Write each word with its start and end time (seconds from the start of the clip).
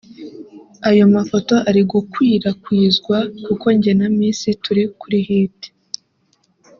Ayo 0.89 1.05
mafoto 1.15 1.55
ari 1.69 1.81
gukwirakwizwa 1.91 3.17
kuko 3.45 3.65
njye 3.75 3.91
na 3.99 4.07
Miss 4.17 4.39
turi 4.63 4.83
kuri 4.99 5.19
hit 5.27 5.59